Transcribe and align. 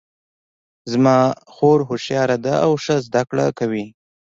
زما 0.91 1.19
خور 1.53 1.79
هوښیاره 1.89 2.37
ده 2.45 2.53
او 2.65 2.71
ښه 2.83 2.95
زده 3.05 3.21
کړه 3.29 3.45
کوي 3.59 3.85